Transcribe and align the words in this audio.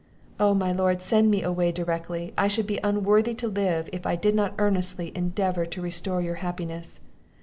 Oh, 0.39 0.55
my 0.55 0.71
lord, 0.71 1.03
send 1.03 1.29
me 1.29 1.43
away 1.43 1.71
directly! 1.71 2.33
I 2.35 2.47
should 2.47 2.65
be 2.65 2.79
unworthy 2.83 3.35
to 3.35 3.47
live, 3.47 3.87
if 3.93 4.03
I 4.07 4.15
did 4.15 4.33
not 4.33 4.55
earnestly 4.57 5.15
endeavour 5.15 5.63
to 5.67 5.79
restore 5.79 6.23
your 6.23 6.37
happiness. 6.41 7.01